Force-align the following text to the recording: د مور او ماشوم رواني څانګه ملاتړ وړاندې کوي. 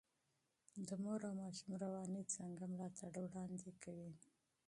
د 0.87 0.89
مور 1.03 1.19
او 1.27 1.33
ماشوم 1.41 1.71
رواني 1.83 2.21
څانګه 2.33 2.63
ملاتړ 2.73 3.21
وړاندې 3.27 3.71
کوي. 3.83 4.11